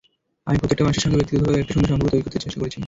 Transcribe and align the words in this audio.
আমি 0.47 0.57
প্রত্যেকটা 0.59 0.85
মানুষের 0.85 1.03
সঙ্গে 1.03 1.17
ব্যক্তিগতভাবে 1.19 1.59
একটা 1.63 1.73
সুন্দর 1.75 1.89
সম্পর্ক 1.91 2.11
তৈরি 2.13 2.23
করতে 2.25 2.39
চেষ্টা 2.43 2.59
করেছি। 2.61 2.79